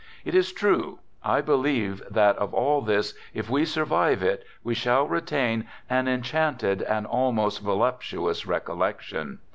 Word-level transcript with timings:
It 0.25 0.33
is 0.33 0.51
true: 0.51 0.97
I 1.23 1.41
believe 1.41 2.01
that 2.09 2.35
of 2.37 2.55
all 2.55 2.81
this, 2.81 3.13
if 3.35 3.51
we 3.51 3.65
survive 3.65 4.23
it, 4.23 4.43
we 4.63 4.73
shall 4.73 5.07
retain 5.07 5.67
an 5.91 6.07
enchanted 6.07 6.81
and 6.81 7.05
almost 7.05 7.63
voluptu 7.63 8.27
ous 8.27 8.47
recollection. 8.47 9.37